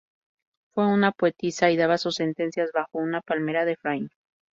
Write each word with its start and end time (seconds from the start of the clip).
Fue 0.73 0.87
una 0.87 1.11
poetisa 1.11 1.69
y 1.69 1.77
daba 1.77 1.99
sus 1.99 2.15
sentencias 2.15 2.71
bajo 2.73 2.97
una 2.97 3.21
palmera 3.21 3.65
de 3.65 3.73
Efraín. 3.73 4.09